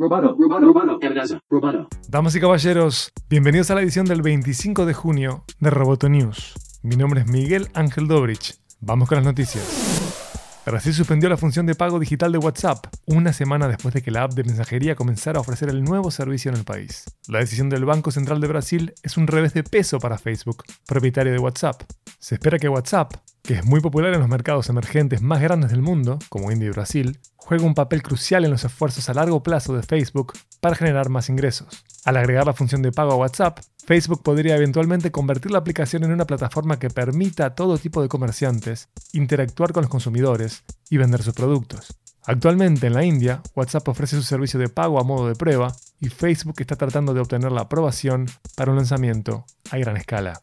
Roboto, 0.00 0.34
Ebenezer, 1.02 1.42
roboto. 1.50 1.86
Damas 2.08 2.34
y 2.34 2.40
caballeros, 2.40 3.12
bienvenidos 3.28 3.70
a 3.70 3.74
la 3.74 3.82
edición 3.82 4.06
del 4.06 4.22
25 4.22 4.86
de 4.86 4.94
junio 4.94 5.44
de 5.58 5.68
Roboto 5.68 6.08
News. 6.08 6.54
Mi 6.82 6.96
nombre 6.96 7.20
es 7.20 7.26
Miguel 7.26 7.68
Ángel 7.74 8.08
Dobrich. 8.08 8.54
Vamos 8.80 9.10
con 9.10 9.16
las 9.16 9.26
noticias. 9.26 10.00
Brasil 10.64 10.94
suspendió 10.94 11.28
la 11.28 11.36
función 11.36 11.66
de 11.66 11.74
pago 11.74 11.98
digital 11.98 12.32
de 12.32 12.38
WhatsApp 12.38 12.86
una 13.04 13.34
semana 13.34 13.68
después 13.68 13.92
de 13.92 14.00
que 14.00 14.10
la 14.10 14.22
app 14.22 14.32
de 14.32 14.44
mensajería 14.44 14.94
comenzara 14.94 15.36
a 15.36 15.42
ofrecer 15.42 15.68
el 15.68 15.84
nuevo 15.84 16.10
servicio 16.10 16.50
en 16.50 16.56
el 16.56 16.64
país. 16.64 17.04
La 17.28 17.40
decisión 17.40 17.68
del 17.68 17.84
Banco 17.84 18.10
Central 18.10 18.40
de 18.40 18.48
Brasil 18.48 18.94
es 19.02 19.18
un 19.18 19.26
revés 19.26 19.52
de 19.52 19.64
peso 19.64 19.98
para 19.98 20.16
Facebook, 20.16 20.64
propietario 20.86 21.32
de 21.32 21.38
WhatsApp. 21.38 21.82
Se 22.18 22.36
espera 22.36 22.58
que 22.58 22.70
WhatsApp, 22.70 23.16
que 23.50 23.56
es 23.56 23.64
muy 23.64 23.80
popular 23.80 24.14
en 24.14 24.20
los 24.20 24.28
mercados 24.28 24.68
emergentes 24.68 25.22
más 25.22 25.40
grandes 25.40 25.72
del 25.72 25.82
mundo, 25.82 26.20
como 26.28 26.52
India 26.52 26.68
y 26.68 26.70
Brasil, 26.70 27.18
juegue 27.34 27.64
un 27.64 27.74
papel 27.74 28.00
crucial 28.00 28.44
en 28.44 28.52
los 28.52 28.62
esfuerzos 28.62 29.08
a 29.08 29.14
largo 29.14 29.42
plazo 29.42 29.74
de 29.74 29.82
Facebook 29.82 30.34
para 30.60 30.76
generar 30.76 31.08
más 31.08 31.28
ingresos. 31.28 31.84
Al 32.04 32.16
agregar 32.16 32.46
la 32.46 32.52
función 32.52 32.80
de 32.80 32.92
pago 32.92 33.10
a 33.10 33.16
WhatsApp, 33.16 33.58
Facebook 33.84 34.22
podría 34.22 34.54
eventualmente 34.54 35.10
convertir 35.10 35.50
la 35.50 35.58
aplicación 35.58 36.04
en 36.04 36.12
una 36.12 36.28
plataforma 36.28 36.78
que 36.78 36.90
permita 36.90 37.46
a 37.46 37.54
todo 37.56 37.76
tipo 37.76 38.00
de 38.00 38.08
comerciantes 38.08 38.88
interactuar 39.14 39.72
con 39.72 39.82
los 39.82 39.90
consumidores 39.90 40.62
y 40.88 40.98
vender 40.98 41.24
sus 41.24 41.34
productos. 41.34 41.98
Actualmente 42.26 42.86
en 42.86 42.94
la 42.94 43.02
India, 43.02 43.42
WhatsApp 43.56 43.88
ofrece 43.88 44.14
su 44.14 44.22
servicio 44.22 44.60
de 44.60 44.68
pago 44.68 45.00
a 45.00 45.04
modo 45.04 45.26
de 45.26 45.34
prueba 45.34 45.74
y 45.98 46.08
Facebook 46.08 46.60
está 46.60 46.76
tratando 46.76 47.14
de 47.14 47.20
obtener 47.20 47.50
la 47.50 47.62
aprobación 47.62 48.26
para 48.54 48.70
un 48.70 48.76
lanzamiento 48.76 49.44
a 49.72 49.78
gran 49.78 49.96
escala. 49.96 50.38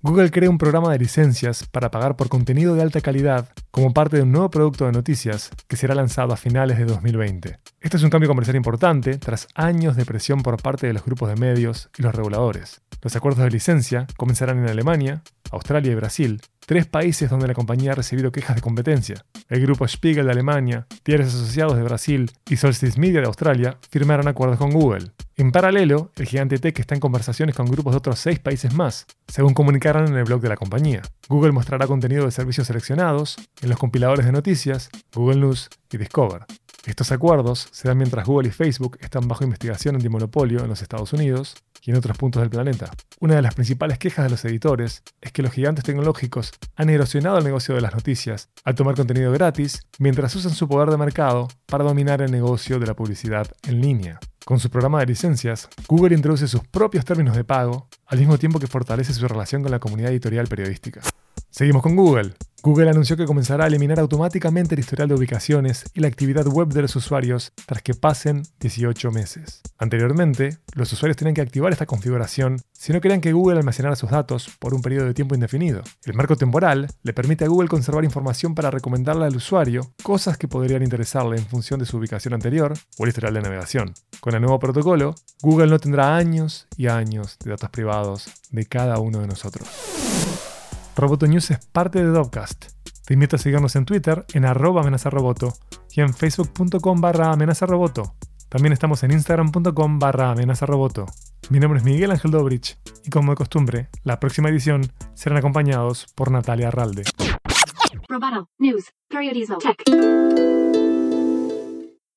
Google 0.00 0.30
crea 0.30 0.48
un 0.48 0.58
programa 0.58 0.92
de 0.92 0.98
licencias 1.00 1.66
para 1.66 1.90
pagar 1.90 2.14
por 2.14 2.28
contenido 2.28 2.76
de 2.76 2.82
alta 2.82 3.00
calidad 3.00 3.48
como 3.72 3.92
parte 3.92 4.16
de 4.16 4.22
un 4.22 4.30
nuevo 4.30 4.48
producto 4.48 4.86
de 4.86 4.92
noticias 4.92 5.50
que 5.66 5.76
será 5.76 5.96
lanzado 5.96 6.32
a 6.32 6.36
finales 6.36 6.78
de 6.78 6.84
2020. 6.84 7.58
Este 7.80 7.96
es 7.96 8.02
un 8.04 8.10
cambio 8.10 8.28
comercial 8.28 8.56
importante 8.56 9.18
tras 9.18 9.48
años 9.56 9.96
de 9.96 10.04
presión 10.04 10.42
por 10.42 10.62
parte 10.62 10.86
de 10.86 10.92
los 10.92 11.04
grupos 11.04 11.30
de 11.30 11.34
medios 11.34 11.90
y 11.98 12.02
los 12.02 12.14
reguladores. 12.14 12.80
Los 13.02 13.16
acuerdos 13.16 13.42
de 13.42 13.50
licencia 13.50 14.06
comenzarán 14.16 14.58
en 14.58 14.68
Alemania, 14.68 15.22
Australia 15.50 15.90
y 15.90 15.96
Brasil, 15.96 16.42
tres 16.64 16.86
países 16.86 17.28
donde 17.28 17.48
la 17.48 17.54
compañía 17.54 17.90
ha 17.90 17.96
recibido 17.96 18.30
quejas 18.30 18.54
de 18.54 18.62
competencia. 18.62 19.24
El 19.48 19.62
grupo 19.62 19.88
Spiegel 19.88 20.26
de 20.26 20.32
Alemania, 20.32 20.86
Diarios 21.04 21.34
Asociados 21.34 21.76
de 21.76 21.82
Brasil 21.82 22.30
y 22.48 22.56
Solstice 22.56 23.00
Media 23.00 23.20
de 23.20 23.26
Australia 23.26 23.78
firmaron 23.90 24.28
acuerdos 24.28 24.58
con 24.58 24.70
Google. 24.70 25.10
En 25.38 25.52
paralelo, 25.52 26.10
el 26.16 26.26
gigante 26.26 26.58
tech 26.58 26.76
está 26.80 26.96
en 26.96 27.00
conversaciones 27.00 27.54
con 27.54 27.66
grupos 27.66 27.92
de 27.92 27.98
otros 27.98 28.18
seis 28.18 28.40
países 28.40 28.74
más, 28.74 29.06
según 29.28 29.54
comunicaron 29.54 30.08
en 30.08 30.16
el 30.16 30.24
blog 30.24 30.40
de 30.40 30.48
la 30.48 30.56
compañía. 30.56 31.00
Google 31.28 31.52
mostrará 31.52 31.86
contenido 31.86 32.24
de 32.24 32.32
servicios 32.32 32.66
seleccionados 32.66 33.36
en 33.62 33.68
los 33.68 33.78
compiladores 33.78 34.26
de 34.26 34.32
noticias, 34.32 34.90
Google 35.14 35.38
News 35.38 35.68
y 35.92 35.96
Discover. 35.96 36.44
Estos 36.86 37.12
acuerdos 37.12 37.68
se 37.70 37.86
dan 37.86 37.98
mientras 37.98 38.26
Google 38.26 38.48
y 38.48 38.50
Facebook 38.50 38.98
están 39.00 39.28
bajo 39.28 39.44
investigación 39.44 39.94
antimonopolio 39.94 40.58
en 40.58 40.68
los 40.68 40.82
Estados 40.82 41.12
Unidos 41.12 41.54
y 41.88 41.90
en 41.90 41.96
otros 41.96 42.18
puntos 42.18 42.42
del 42.42 42.50
planeta. 42.50 42.90
Una 43.18 43.36
de 43.36 43.40
las 43.40 43.54
principales 43.54 43.96
quejas 43.96 44.26
de 44.26 44.30
los 44.30 44.44
editores 44.44 45.02
es 45.22 45.32
que 45.32 45.40
los 45.40 45.52
gigantes 45.52 45.86
tecnológicos 45.86 46.52
han 46.76 46.90
erosionado 46.90 47.38
el 47.38 47.44
negocio 47.44 47.74
de 47.74 47.80
las 47.80 47.94
noticias 47.94 48.50
al 48.62 48.74
tomar 48.74 48.94
contenido 48.94 49.32
gratis 49.32 49.86
mientras 49.98 50.36
usan 50.36 50.52
su 50.52 50.68
poder 50.68 50.90
de 50.90 50.98
mercado 50.98 51.48
para 51.64 51.84
dominar 51.84 52.20
el 52.20 52.30
negocio 52.30 52.78
de 52.78 52.86
la 52.86 52.92
publicidad 52.92 53.50
en 53.66 53.80
línea. 53.80 54.20
Con 54.44 54.60
su 54.60 54.68
programa 54.68 55.00
de 55.00 55.06
licencias, 55.06 55.70
Google 55.88 56.14
introduce 56.14 56.46
sus 56.46 56.60
propios 56.68 57.06
términos 57.06 57.34
de 57.34 57.44
pago, 57.44 57.88
al 58.06 58.18
mismo 58.18 58.36
tiempo 58.36 58.60
que 58.60 58.66
fortalece 58.66 59.14
su 59.14 59.26
relación 59.26 59.62
con 59.62 59.70
la 59.70 59.78
comunidad 59.78 60.10
editorial 60.10 60.46
periodística. 60.46 61.00
Seguimos 61.48 61.82
con 61.82 61.96
Google. 61.96 62.34
Google 62.60 62.90
anunció 62.90 63.16
que 63.16 63.24
comenzará 63.24 63.64
a 63.64 63.66
eliminar 63.68 64.00
automáticamente 64.00 64.74
el 64.74 64.80
historial 64.80 65.08
de 65.08 65.14
ubicaciones 65.14 65.84
y 65.94 66.00
la 66.00 66.08
actividad 66.08 66.44
web 66.46 66.68
de 66.68 66.82
los 66.82 66.96
usuarios 66.96 67.52
tras 67.66 67.82
que 67.82 67.94
pasen 67.94 68.42
18 68.58 69.12
meses. 69.12 69.62
Anteriormente, 69.78 70.58
los 70.74 70.92
usuarios 70.92 71.16
tenían 71.16 71.34
que 71.34 71.40
activar 71.40 71.72
esta 71.72 71.86
configuración 71.86 72.60
si 72.72 72.92
no 72.92 73.00
querían 73.00 73.20
que 73.20 73.32
Google 73.32 73.58
almacenara 73.58 73.94
sus 73.94 74.10
datos 74.10 74.50
por 74.58 74.74
un 74.74 74.82
periodo 74.82 75.06
de 75.06 75.14
tiempo 75.14 75.36
indefinido. 75.36 75.82
El 76.04 76.14
marco 76.14 76.34
temporal 76.34 76.88
le 77.02 77.12
permite 77.12 77.44
a 77.44 77.48
Google 77.48 77.68
conservar 77.68 78.04
información 78.04 78.56
para 78.56 78.72
recomendarle 78.72 79.26
al 79.26 79.36
usuario 79.36 79.92
cosas 80.02 80.36
que 80.36 80.48
podrían 80.48 80.82
interesarle 80.82 81.36
en 81.36 81.46
función 81.46 81.78
de 81.78 81.86
su 81.86 81.96
ubicación 81.96 82.34
anterior 82.34 82.74
o 82.98 83.04
el 83.04 83.08
historial 83.08 83.34
de 83.34 83.42
navegación. 83.42 83.94
Con 84.18 84.34
el 84.34 84.40
nuevo 84.40 84.58
protocolo, 84.58 85.14
Google 85.42 85.68
no 85.68 85.78
tendrá 85.78 86.16
años 86.16 86.66
y 86.76 86.88
años 86.88 87.38
de 87.44 87.50
datos 87.52 87.70
privados 87.70 88.28
de 88.50 88.66
cada 88.66 88.98
uno 88.98 89.20
de 89.20 89.28
nosotros. 89.28 89.68
Roboto 90.98 91.28
News 91.28 91.52
es 91.52 91.64
parte 91.66 92.02
de 92.02 92.10
Dovcast. 92.10 92.72
Te 93.06 93.14
invito 93.14 93.36
a 93.36 93.38
seguirnos 93.38 93.76
en 93.76 93.84
Twitter 93.84 94.26
en 94.34 94.44
arroba 94.44 94.80
amenazaroboto 94.80 95.52
y 95.92 96.00
en 96.00 96.12
facebook.com 96.12 97.00
barra 97.00 97.30
amenazaroboto. 97.30 98.16
También 98.48 98.72
estamos 98.72 99.04
en 99.04 99.12
instagram.com 99.12 100.00
barra 100.00 100.32
amenazaroboto. 100.32 101.06
Mi 101.50 101.60
nombre 101.60 101.78
es 101.78 101.84
Miguel 101.84 102.10
Ángel 102.10 102.32
Dobrich 102.32 102.80
y 103.04 103.10
como 103.10 103.30
de 103.30 103.36
costumbre, 103.36 103.88
la 104.02 104.18
próxima 104.18 104.48
edición 104.48 104.92
serán 105.14 105.38
acompañados 105.38 106.12
por 106.16 106.32
Natalia 106.32 106.66
Arralde. 106.66 107.04
Roboto 108.08 108.50
News 108.58 108.92
Periodismo 109.08 109.58
Tech. 109.58 110.67